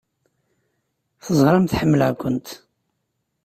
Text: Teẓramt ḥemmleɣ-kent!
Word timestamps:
Teẓramt 1.25 1.77
ḥemmleɣ-kent! 1.79 2.47